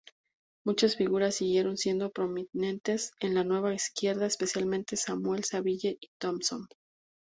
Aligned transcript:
Muchas 0.65 0.95
figuras 0.95 1.35
siguieron 1.35 1.77
siendo 1.77 2.09
prominentes 2.09 3.11
en 3.19 3.35
la 3.35 3.43
Nueva 3.43 3.75
Izquierda, 3.75 4.25
especialmente 4.25 4.95
Samuel, 4.97 5.43
Saville 5.43 5.97
y 6.01 6.07
Thompson. 6.19 6.65